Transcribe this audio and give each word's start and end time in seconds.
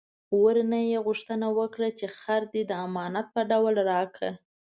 ورنه 0.43 0.79
یې 0.89 0.97
غوښتنه 1.05 1.47
وکړه 1.57 1.89
چې 1.99 2.05
خر 2.17 2.41
دې 2.53 2.61
د 2.67 2.71
امانت 2.85 3.27
په 3.35 3.41
ډول 3.51 3.75
راکړه. 3.91 4.31